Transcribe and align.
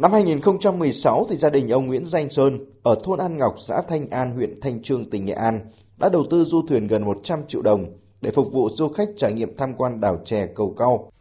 Năm 0.00 0.12
2016 0.12 1.26
thì 1.30 1.36
gia 1.36 1.50
đình 1.50 1.68
ông 1.68 1.86
Nguyễn 1.86 2.04
Danh 2.04 2.30
Sơn 2.30 2.58
ở 2.82 2.94
thôn 3.04 3.18
An 3.18 3.36
Ngọc, 3.36 3.54
xã 3.58 3.82
Thanh 3.88 4.08
An, 4.08 4.34
huyện 4.34 4.60
Thanh 4.60 4.82
Trương, 4.82 5.10
tỉnh 5.10 5.24
Nghệ 5.24 5.32
An 5.32 5.60
đã 5.98 6.08
đầu 6.08 6.24
tư 6.30 6.44
du 6.44 6.62
thuyền 6.68 6.86
gần 6.86 7.04
100 7.04 7.40
triệu 7.48 7.62
đồng 7.62 7.98
để 8.20 8.30
phục 8.30 8.52
vụ 8.52 8.68
du 8.70 8.88
khách 8.88 9.08
trải 9.16 9.32
nghiệm 9.32 9.56
tham 9.56 9.74
quan 9.74 10.00
đảo 10.00 10.20
chè 10.24 10.46
cầu 10.54 10.74
cao. 10.78 11.12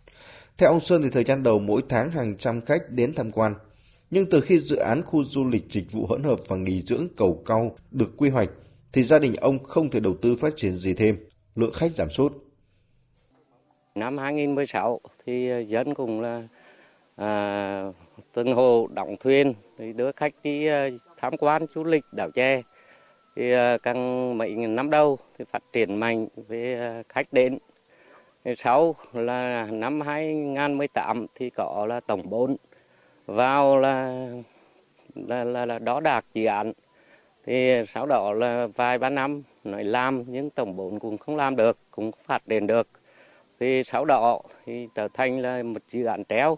Theo 0.57 0.70
ông 0.70 0.79
Sơn 0.79 1.02
thì 1.04 1.10
thời 1.10 1.23
gian 1.23 1.44
đầu 1.44 1.60
mỗi 1.60 1.81
tháng 1.89 2.12
hàng 2.12 2.38
trăm 2.38 2.62
khách 2.62 2.89
đến 2.89 3.13
tham 3.15 3.31
quan. 3.31 3.54
Nhưng 4.12 4.26
từ 4.26 4.42
khi 4.42 4.60
dự 4.60 4.76
án 4.76 5.04
khu 5.04 5.24
du 5.24 5.44
lịch 5.44 5.64
dịch 5.72 5.92
vụ 5.92 6.06
hỗn 6.06 6.24
hợp 6.24 6.40
và 6.48 6.56
nghỉ 6.56 6.82
dưỡng 6.82 7.08
cầu 7.18 7.44
cao 7.46 7.76
được 7.92 8.18
quy 8.18 8.30
hoạch 8.30 8.50
thì 8.94 9.04
gia 9.04 9.20
đình 9.20 9.36
ông 9.36 9.64
không 9.64 9.90
thể 9.90 10.00
đầu 10.00 10.14
tư 10.22 10.36
phát 10.36 10.54
triển 10.56 10.76
gì 10.76 10.94
thêm, 10.94 11.18
lượng 11.56 11.74
khách 11.74 11.92
giảm 11.96 12.10
sút. 12.10 12.34
Năm 13.96 14.18
2016 14.18 15.00
thì 15.26 15.66
dân 15.68 15.94
cũng 15.94 16.22
là 16.22 16.48
à, 17.20 17.91
từng 18.34 18.54
hồ 18.54 18.88
đóng 18.94 19.16
thuyền 19.20 19.54
thì 19.77 19.94
đưa 19.94 20.12
khách 20.12 20.34
đi 20.44 20.68
à, 20.68 20.90
tham 21.18 21.38
quan 21.38 21.66
du 21.76 21.84
lịch 21.84 22.04
đảo 22.12 22.32
tre, 22.32 22.62
thì 23.36 23.52
à, 23.52 23.78
càng 23.78 24.38
mấy 24.38 24.55
năm 24.55 24.90
đầu 24.90 25.18
thì 25.38 25.45
phát 25.52 25.64
triển 25.73 26.00
mạnh 26.00 26.28
với 26.48 26.76
à, 26.76 27.04
khách 27.09 27.34
đến. 27.34 27.58
Sau 28.58 28.95
là 29.14 29.68
năm 29.72 30.02
2018 30.02 31.26
thì 31.36 31.50
có 31.50 31.86
là 31.90 32.00
tổng 32.00 32.30
vốn 32.30 32.55
vào 33.26 33.78
là 33.78 34.28
là, 35.16 35.44
là, 35.44 35.66
là 35.66 35.80
đó 35.80 36.00
đạt 36.00 36.26
dự 36.34 36.45
án. 36.45 36.73
Thì 37.45 37.86
sau 37.88 38.06
đó 38.06 38.34
là 38.34 38.67
vài 38.76 38.98
ba 38.98 39.09
năm 39.09 39.44
nói 39.64 39.84
làm 39.84 40.23
nhưng 40.28 40.50
tổng 40.50 40.76
vốn 40.76 41.00
cũng 41.00 41.17
không 41.17 41.36
làm 41.36 41.56
được 41.56 41.78
cũng 41.92 42.12
phát 42.26 42.42
triển 42.48 42.67
được. 42.67 42.88
Thì 43.59 43.84
sau 43.84 44.06
đó 44.06 44.42
thì 44.66 44.88
trở 44.95 45.08
thành 45.14 45.42
là 45.42 45.64
một 45.64 45.81
dự 45.90 46.06
án 46.06 46.23
treo 46.26 46.58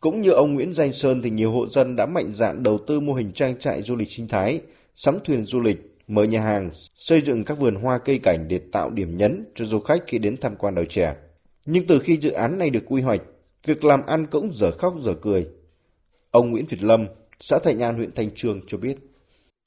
cũng 0.00 0.20
như 0.20 0.30
ông 0.30 0.54
Nguyễn 0.54 0.72
Danh 0.72 0.92
Sơn 0.92 1.22
thì 1.22 1.30
nhiều 1.30 1.52
hộ 1.52 1.68
dân 1.68 1.96
đã 1.96 2.06
mạnh 2.06 2.32
dạn 2.32 2.62
đầu 2.62 2.78
tư 2.86 3.00
mô 3.00 3.14
hình 3.14 3.32
trang 3.32 3.58
trại 3.58 3.82
du 3.82 3.96
lịch 3.96 4.10
sinh 4.10 4.28
thái, 4.28 4.60
sắm 4.94 5.18
thuyền 5.24 5.44
du 5.44 5.60
lịch, 5.60 5.96
mở 6.08 6.24
nhà 6.24 6.40
hàng, 6.40 6.70
xây 6.94 7.20
dựng 7.20 7.44
các 7.44 7.58
vườn 7.58 7.74
hoa 7.74 7.98
cây 7.98 8.20
cảnh 8.22 8.48
để 8.48 8.60
tạo 8.72 8.90
điểm 8.90 9.16
nhấn 9.16 9.44
cho 9.54 9.64
du 9.64 9.80
khách 9.80 10.02
khi 10.06 10.18
đến 10.18 10.36
tham 10.40 10.56
quan 10.56 10.74
đảo 10.74 10.84
trẻ. 10.88 11.14
Nhưng 11.66 11.86
từ 11.86 11.98
khi 11.98 12.16
dự 12.16 12.30
án 12.30 12.58
này 12.58 12.70
được 12.70 12.82
quy 12.86 13.02
hoạch, 13.02 13.20
việc 13.66 13.84
làm 13.84 14.06
ăn 14.06 14.26
cũng 14.26 14.54
dở 14.54 14.70
khóc 14.70 14.94
dở 15.00 15.14
cười. 15.22 15.48
Ông 16.30 16.50
Nguyễn 16.50 16.66
Việt 16.66 16.82
Lâm, 16.82 17.06
xã 17.40 17.58
Thạnh 17.64 17.82
An, 17.82 17.94
huyện 17.94 18.12
Thanh 18.14 18.30
Trương 18.34 18.60
cho 18.66 18.78
biết. 18.78 18.96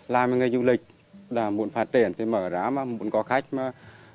Làm 0.07 0.39
nghề 0.39 0.49
du 0.49 0.63
lịch 0.63 0.81
là 1.29 1.49
muốn 1.49 1.69
phát 1.69 1.91
triển 1.91 2.13
thì 2.17 2.25
mở 2.25 2.49
ra 2.49 2.69
mà 2.69 2.85
muốn 2.85 3.09
có 3.09 3.23
khách 3.23 3.53
mà 3.53 3.71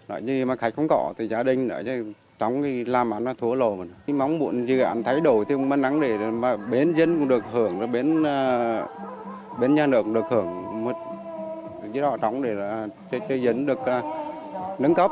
nói 0.09 0.23
như 0.23 0.47
mà 0.47 0.57
khách 0.57 0.75
không 0.75 0.89
có 0.89 1.15
thì 1.19 1.29
gia 1.29 1.43
đình 1.43 1.69
nói 1.69 1.85
chứ 1.85 2.13
trong 2.39 2.63
cái 2.63 2.85
làm 2.85 3.11
ăn 3.11 3.25
nó 3.25 3.35
thua 3.35 3.55
lỗ 3.55 3.75
mà 3.75 3.85
mong 4.07 4.39
muốn 4.39 4.67
dự 4.67 4.81
án 4.81 5.03
thay 5.03 5.21
đổi 5.21 5.45
thì 5.49 5.55
cũng 5.55 5.83
nắng 5.83 6.01
để 6.01 6.19
mà 6.19 6.57
bên 6.57 6.95
dân 6.95 7.19
cũng 7.19 7.29
được 7.29 7.45
hưởng 7.53 7.79
rồi 7.79 7.89
bên 7.89 8.23
à, 8.23 8.87
bên 9.61 9.75
nhà 9.75 9.87
nước 9.87 10.03
cũng 10.03 10.15
được 10.15 10.25
hưởng 10.31 10.85
một 10.85 10.97
cái 11.93 12.03
đó 12.03 12.17
trong 12.23 12.43
để 12.43 12.55
là 12.55 12.89
cho, 13.13 13.19
cho 13.29 13.35
dân 13.35 13.67
được 13.67 13.79
uh, 13.79 14.05
nâng 14.81 14.95
cấp 14.95 15.11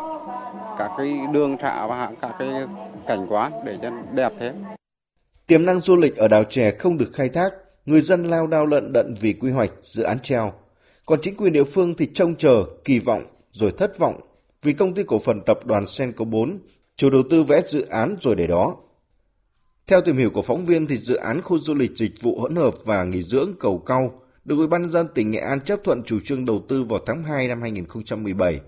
các 0.78 0.90
cái 0.98 1.18
đường 1.32 1.56
xạ 1.62 1.86
và 1.86 2.12
các 2.20 2.32
cái 2.38 2.48
cảnh 3.06 3.26
quan 3.28 3.52
để 3.64 3.78
cho 3.82 3.90
đẹp 4.14 4.32
thêm. 4.38 4.54
Tiềm 5.46 5.66
năng 5.66 5.80
du 5.80 5.96
lịch 5.96 6.16
ở 6.16 6.28
đảo 6.28 6.44
chè 6.44 6.70
không 6.70 6.98
được 6.98 7.10
khai 7.12 7.28
thác, 7.28 7.50
người 7.86 8.00
dân 8.00 8.24
lao 8.24 8.46
đao 8.46 8.66
lận 8.66 8.92
đận 8.92 9.14
vì 9.20 9.32
quy 9.32 9.50
hoạch 9.50 9.70
dự 9.82 10.02
án 10.02 10.18
treo. 10.20 10.52
Còn 11.06 11.18
chính 11.22 11.36
quyền 11.36 11.52
địa 11.52 11.64
phương 11.64 11.94
thì 11.94 12.08
trông 12.14 12.36
chờ, 12.36 12.64
kỳ 12.84 12.98
vọng 12.98 13.24
rồi 13.52 13.72
thất 13.78 13.98
vọng 13.98 14.20
vì 14.62 14.72
công 14.72 14.94
ty 14.94 15.02
cổ 15.06 15.18
phần 15.24 15.40
tập 15.46 15.58
đoàn 15.64 15.86
Senco 15.86 16.24
4 16.24 16.58
chủ 16.96 17.10
đầu 17.10 17.22
tư 17.30 17.42
vẽ 17.42 17.60
dự 17.66 17.86
án 17.86 18.16
rồi 18.20 18.36
để 18.36 18.46
đó. 18.46 18.76
Theo 19.86 20.00
tìm 20.00 20.16
hiểu 20.16 20.30
của 20.30 20.42
phóng 20.42 20.66
viên 20.66 20.86
thì 20.86 20.98
dự 20.98 21.14
án 21.14 21.42
khu 21.42 21.58
du 21.58 21.74
lịch 21.74 21.96
dịch 21.96 22.12
vụ 22.22 22.40
hỗn 22.40 22.56
hợp 22.56 22.74
và 22.84 23.04
nghỉ 23.04 23.22
dưỡng 23.22 23.52
cầu 23.60 23.78
cao 23.78 24.20
được 24.44 24.56
Ủy 24.56 24.66
ban 24.66 24.82
nhân 24.82 24.90
dân 24.90 25.08
tỉnh 25.14 25.30
Nghệ 25.30 25.38
An 25.38 25.60
chấp 25.60 25.80
thuận 25.84 26.02
chủ 26.02 26.20
trương 26.20 26.44
đầu 26.44 26.64
tư 26.68 26.84
vào 26.84 27.00
tháng 27.06 27.22
2 27.22 27.48
năm 27.48 27.60
2017. 27.60 28.60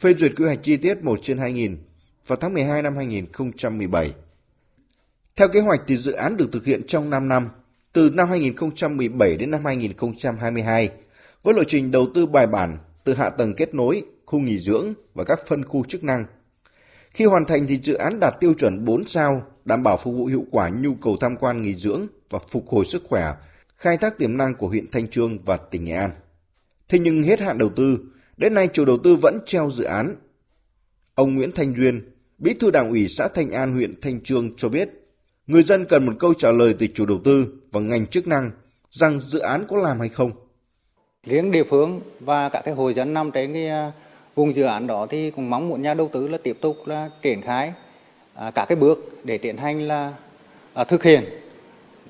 Phê 0.00 0.14
duyệt 0.18 0.32
quy 0.36 0.44
hoạch 0.44 0.62
chi 0.62 0.76
tiết 0.76 1.02
1 1.02 1.18
trên 1.22 1.38
2000 1.38 1.78
vào 2.26 2.36
tháng 2.36 2.54
12 2.54 2.82
năm 2.82 2.96
2017. 2.96 4.14
Theo 5.36 5.48
kế 5.48 5.60
hoạch 5.60 5.80
thì 5.86 5.96
dự 5.96 6.12
án 6.12 6.36
được 6.36 6.52
thực 6.52 6.64
hiện 6.64 6.86
trong 6.86 7.10
5 7.10 7.28
năm, 7.28 7.48
từ 7.92 8.10
năm 8.14 8.28
2017 8.28 9.36
đến 9.36 9.50
năm 9.50 9.64
2022, 9.64 10.90
với 11.42 11.54
lộ 11.54 11.64
trình 11.64 11.90
đầu 11.90 12.06
tư 12.14 12.26
bài 12.26 12.46
bản 12.46 12.78
từ 13.04 13.14
hạ 13.14 13.30
tầng 13.30 13.54
kết 13.56 13.74
nối, 13.74 14.02
khu 14.26 14.38
nghỉ 14.38 14.58
dưỡng 14.58 14.92
và 15.14 15.24
các 15.24 15.38
phân 15.48 15.64
khu 15.64 15.84
chức 15.84 16.04
năng– 16.04 16.26
khi 17.14 17.24
hoàn 17.24 17.44
thành 17.44 17.66
thì 17.66 17.78
dự 17.82 17.94
án 17.94 18.20
đạt 18.20 18.34
tiêu 18.40 18.54
chuẩn 18.54 18.84
4 18.84 19.06
sao, 19.06 19.42
đảm 19.64 19.82
bảo 19.82 19.96
phục 19.96 20.14
vụ 20.14 20.26
hiệu 20.26 20.44
quả 20.50 20.68
nhu 20.68 20.94
cầu 20.94 21.16
tham 21.20 21.36
quan 21.36 21.62
nghỉ 21.62 21.74
dưỡng 21.74 22.06
và 22.30 22.38
phục 22.50 22.68
hồi 22.68 22.84
sức 22.84 23.02
khỏe, 23.08 23.32
khai 23.76 23.96
thác 23.96 24.18
tiềm 24.18 24.36
năng 24.36 24.54
của 24.54 24.68
huyện 24.68 24.90
Thanh 24.90 25.08
Trương 25.08 25.38
và 25.44 25.56
tỉnh 25.56 25.84
Nghệ 25.84 25.92
An. 25.92 26.10
Thế 26.88 26.98
nhưng 26.98 27.22
hết 27.22 27.40
hạn 27.40 27.58
đầu 27.58 27.70
tư, 27.76 27.98
đến 28.36 28.54
nay 28.54 28.68
chủ 28.72 28.84
đầu 28.84 28.98
tư 29.04 29.16
vẫn 29.16 29.38
treo 29.46 29.70
dự 29.70 29.84
án. 29.84 30.16
Ông 31.14 31.34
Nguyễn 31.34 31.52
Thanh 31.52 31.74
Duyên, 31.76 32.10
Bí 32.38 32.54
thư 32.54 32.70
Đảng 32.70 32.90
ủy 32.90 33.08
xã 33.08 33.28
Thanh 33.28 33.50
An 33.50 33.74
huyện 33.74 34.00
Thanh 34.00 34.20
Trương 34.20 34.56
cho 34.56 34.68
biết, 34.68 34.88
người 35.46 35.62
dân 35.62 35.84
cần 35.84 36.06
một 36.06 36.12
câu 36.18 36.34
trả 36.34 36.52
lời 36.52 36.74
từ 36.78 36.86
chủ 36.94 37.06
đầu 37.06 37.20
tư 37.24 37.46
và 37.72 37.80
ngành 37.80 38.06
chức 38.06 38.26
năng 38.26 38.50
rằng 38.90 39.20
dự 39.20 39.38
án 39.38 39.64
có 39.68 39.76
làm 39.76 40.00
hay 40.00 40.08
không. 40.08 40.32
Riêng 41.26 41.50
địa 41.50 41.64
phương 41.64 42.00
và 42.20 42.48
các 42.48 42.62
cái 42.64 42.74
hội 42.74 42.94
dân 42.94 43.14
nằm 43.14 43.30
trên 43.30 43.52
cái 43.52 43.92
vùng 44.34 44.54
dự 44.54 44.64
án 44.64 44.86
đó 44.86 45.06
thì 45.10 45.30
cũng 45.30 45.50
mong 45.50 45.68
muốn 45.68 45.82
nhà 45.82 45.94
đầu 45.94 46.08
tư 46.12 46.28
là 46.28 46.38
tiếp 46.42 46.56
tục 46.60 46.76
là 46.86 47.10
triển 47.22 47.42
khai 47.42 47.72
à, 48.34 48.50
các 48.50 48.64
cái 48.64 48.76
bước 48.76 49.12
để 49.24 49.38
tiến 49.38 49.56
hành 49.56 49.88
là 49.88 50.12
à, 50.74 50.84
thực 50.84 51.02
hiện. 51.02 51.24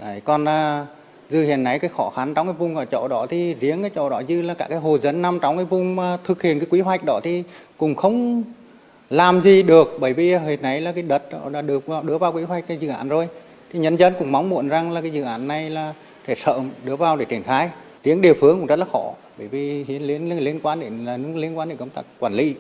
Đấy, 0.01 0.21
còn 0.21 0.45
à, 0.45 0.87
dư 1.31 1.43
hiện 1.43 1.65
nay 1.65 1.79
cái 1.79 1.91
khó 1.97 2.11
khăn 2.11 2.35
trong 2.35 2.47
cái 2.47 2.55
vùng 2.55 2.77
ở 2.77 2.85
chỗ 2.85 3.09
đó 3.09 3.27
thì 3.31 3.55
riêng 3.55 3.83
cái 3.83 3.91
chỗ 3.95 4.09
đó 4.11 4.23
như 4.27 4.43
là 4.43 4.55
các 4.55 4.69
cái 4.69 4.79
hồ 4.79 4.99
dân 4.99 5.23
nằm 5.23 5.39
trong 5.41 5.57
cái 5.57 5.65
vùng 5.65 5.97
mà 5.97 6.19
thực 6.25 6.43
hiện 6.43 6.61
cái 6.61 6.67
quy 6.71 6.81
hoạch 6.81 7.05
đó 7.05 7.21
thì 7.23 7.43
cũng 7.77 7.95
không 7.95 8.43
làm 9.11 9.43
gì 9.43 9.63
được. 9.63 9.97
Bởi 10.01 10.13
vì 10.13 10.39
hiện 10.39 10.63
nay 10.63 10.81
là 10.81 10.93
cái 10.93 11.03
đất 11.03 11.31
đó 11.33 11.49
đã 11.53 11.63
được 11.63 11.85
đưa 12.03 12.19
vào 12.19 12.33
quy 12.33 12.43
hoạch 12.43 12.65
cái 12.69 12.77
dự 12.77 12.89
án 12.89 13.09
rồi. 13.09 13.29
Thì 13.73 13.79
nhân 13.79 13.97
dân 13.97 14.15
cũng 14.19 14.33
mong 14.33 14.49
muốn 14.49 14.69
rằng 14.69 14.93
là 14.93 15.01
cái 15.01 15.11
dự 15.11 15.23
án 15.23 15.49
này 15.49 15.71
là 15.71 15.93
sẽ 16.27 16.35
sợ 16.35 16.61
đưa 16.85 16.97
vào 16.97 17.17
để 17.17 17.25
triển 17.25 17.43
khai 17.43 17.71
tiếng 18.03 18.21
địa 18.21 18.35
phương 18.35 18.59
cũng 18.59 18.67
rất 18.67 18.77
là 18.77 18.87
khó 18.93 19.15
bởi 19.39 19.49
vì 19.49 19.85
liên 19.85 20.45
liên 20.45 20.61
quan 20.63 20.81
đến 20.81 21.05
là 21.05 21.17
liên 21.17 21.59
quan 21.59 21.69
đến 21.69 21.79
công 21.79 21.91
tác 21.91 22.03
quản 22.19 22.35
lý. 22.35 22.55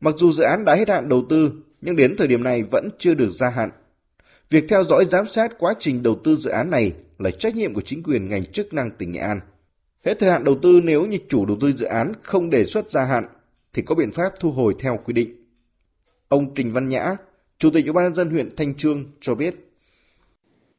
Mặc 0.00 0.14
dù 0.16 0.32
dự 0.32 0.42
án 0.42 0.64
đã 0.64 0.74
hết 0.74 0.88
hạn 0.88 1.08
đầu 1.08 1.22
tư, 1.28 1.52
nhưng 1.80 1.96
đến 1.96 2.14
thời 2.18 2.28
điểm 2.28 2.42
này 2.42 2.62
vẫn 2.70 2.88
chưa 2.98 3.14
được 3.14 3.30
gia 3.30 3.48
hạn. 3.48 3.70
Việc 4.50 4.64
theo 4.68 4.84
dõi 4.84 5.04
giám 5.04 5.26
sát 5.26 5.58
quá 5.58 5.74
trình 5.78 6.02
đầu 6.02 6.20
tư 6.24 6.36
dự 6.36 6.50
án 6.50 6.70
này 6.70 6.92
là 7.18 7.30
trách 7.30 7.56
nhiệm 7.56 7.74
của 7.74 7.80
chính 7.80 8.02
quyền 8.02 8.28
ngành 8.28 8.44
chức 8.44 8.74
năng 8.74 8.90
tỉnh 8.90 9.12
Nghệ 9.12 9.20
An. 9.20 9.40
Hết 10.04 10.18
thời 10.18 10.30
hạn 10.30 10.44
đầu 10.44 10.58
tư 10.62 10.80
nếu 10.84 11.06
như 11.06 11.18
chủ 11.28 11.46
đầu 11.46 11.56
tư 11.60 11.72
dự 11.72 11.86
án 11.86 12.12
không 12.22 12.50
đề 12.50 12.64
xuất 12.64 12.90
gia 12.90 13.04
hạn 13.04 13.28
thì 13.72 13.82
có 13.82 13.94
biện 13.94 14.12
pháp 14.12 14.32
thu 14.40 14.50
hồi 14.50 14.74
theo 14.78 14.98
quy 15.04 15.12
định. 15.12 15.46
Ông 16.28 16.54
Trình 16.54 16.72
Văn 16.72 16.88
Nhã, 16.88 17.16
Chủ 17.58 17.70
tịch 17.70 17.84
Ủy 17.84 17.92
ban 17.92 18.04
nhân 18.04 18.14
dân 18.14 18.30
huyện 18.30 18.56
Thanh 18.56 18.74
Trương 18.74 19.04
cho 19.20 19.34
biết. 19.34 19.54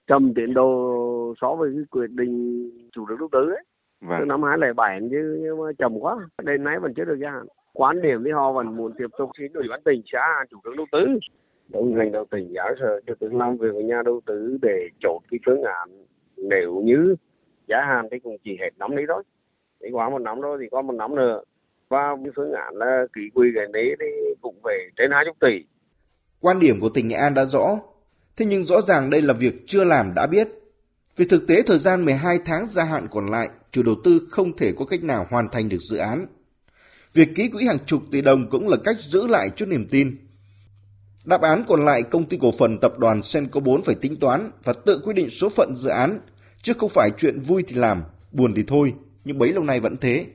Chậm 0.07 0.33
tiến 0.33 0.53
độ 0.53 1.33
so 1.41 1.55
với 1.55 1.69
cái 1.75 1.83
quyết 1.91 2.09
định 2.09 2.69
chủ 2.91 3.05
đầu 3.05 3.29
tư 3.31 3.49
ấy, 3.49 3.63
vâng. 4.01 4.17
từ 4.19 4.25
năm 4.25 4.43
2007 4.43 4.99
chứ 5.11 5.39
nhưng 5.41 5.59
mà 5.59 5.71
chậm 5.77 5.99
quá. 5.99 6.15
Đến 6.43 6.63
nay 6.63 6.79
vẫn 6.79 6.93
chưa 6.93 7.05
được 7.05 7.19
gia 7.21 7.31
hạn. 7.31 7.45
Quan 7.73 8.01
điểm 8.01 8.23
thì 8.25 8.31
họ 8.31 8.51
vẫn 8.51 8.75
muốn 8.75 8.93
tiếp 8.97 9.07
tục 9.17 9.29
xin 9.37 9.53
ủy 9.53 9.67
ban 9.69 9.81
tỉnh 9.83 10.01
xã 10.11 10.45
chủ 10.49 10.57
trương 10.63 10.77
đầu 10.77 10.85
tư 10.91 11.19
đồng 11.69 11.97
ngành 11.97 12.11
đầu 12.11 12.25
tỉnh 12.31 12.53
giáo 12.53 12.69
sở 12.79 13.01
cho 13.07 13.13
từng 13.19 13.37
làm 13.37 13.57
việc 13.57 13.67
với 13.73 13.83
nhà 13.83 14.01
đầu 14.05 14.21
tư 14.25 14.57
để 14.61 14.89
chốt 14.99 15.19
cái 15.31 15.39
phương 15.45 15.63
án. 15.63 15.89
Nếu 16.37 16.81
như 16.83 17.15
giá 17.67 17.77
hạn 17.87 18.07
thì 18.11 18.19
cũng 18.19 18.37
chỉ 18.43 18.57
hết 18.61 18.69
năm 18.77 18.95
đấy 18.95 19.05
thôi. 19.07 19.23
Thì 19.83 19.89
qua 19.91 20.09
một 20.09 20.21
năm 20.21 20.37
thôi 20.41 20.57
thì 20.61 20.67
có 20.71 20.81
một 20.81 20.93
năm 20.93 21.15
nữa. 21.15 21.41
Và 21.89 22.15
cái 22.23 22.31
phương 22.35 22.51
án 22.51 22.75
là 22.75 23.05
ký 23.15 23.21
quy 23.33 23.51
cái 23.55 23.65
đấy 23.73 23.95
thì 23.99 24.05
cũng 24.41 24.55
về 24.63 24.89
trên 24.95 25.11
hai 25.11 25.23
chục 25.25 25.37
tỷ. 25.39 25.65
Quan 26.41 26.59
điểm 26.59 26.79
của 26.81 26.89
tỉnh 26.93 27.07
Nghệ 27.07 27.15
An 27.15 27.33
đã 27.33 27.45
rõ 27.45 27.79
thế 28.37 28.45
nhưng 28.45 28.63
rõ 28.63 28.81
ràng 28.81 29.09
đây 29.09 29.21
là 29.21 29.33
việc 29.33 29.67
chưa 29.67 29.83
làm 29.83 30.13
đã 30.13 30.27
biết 30.27 30.47
vì 31.17 31.25
thực 31.25 31.47
tế 31.47 31.61
thời 31.61 31.77
gian 31.77 32.05
12 32.05 32.39
tháng 32.45 32.67
gia 32.67 32.83
hạn 32.83 33.07
còn 33.11 33.25
lại, 33.25 33.49
chủ 33.71 33.83
đầu 33.83 33.95
tư 34.03 34.27
không 34.29 34.57
thể 34.57 34.71
có 34.77 34.85
cách 34.85 35.03
nào 35.03 35.27
hoàn 35.29 35.49
thành 35.51 35.69
được 35.69 35.81
dự 35.89 35.97
án. 35.97 36.25
Việc 37.13 37.29
ký 37.35 37.49
quỹ 37.49 37.65
hàng 37.65 37.77
chục 37.85 38.03
tỷ 38.11 38.21
đồng 38.21 38.49
cũng 38.49 38.69
là 38.69 38.77
cách 38.83 38.97
giữ 38.99 39.27
lại 39.27 39.49
chút 39.55 39.65
niềm 39.65 39.87
tin. 39.89 40.17
Đáp 41.25 41.41
án 41.41 41.63
còn 41.67 41.85
lại 41.85 42.03
công 42.03 42.29
ty 42.29 42.37
cổ 42.41 42.51
phần 42.59 42.77
tập 42.81 42.99
đoàn 42.99 43.23
Senco 43.23 43.59
4 43.59 43.83
phải 43.83 43.95
tính 43.95 44.19
toán 44.19 44.51
và 44.63 44.73
tự 44.85 45.01
quyết 45.03 45.13
định 45.13 45.29
số 45.29 45.49
phận 45.49 45.75
dự 45.75 45.89
án, 45.89 46.19
chứ 46.61 46.73
không 46.77 46.89
phải 46.89 47.09
chuyện 47.17 47.39
vui 47.39 47.63
thì 47.67 47.75
làm, 47.75 48.03
buồn 48.31 48.53
thì 48.55 48.63
thôi, 48.67 48.93
nhưng 49.25 49.37
bấy 49.37 49.53
lâu 49.53 49.63
nay 49.63 49.79
vẫn 49.79 49.97
thế. 49.97 50.25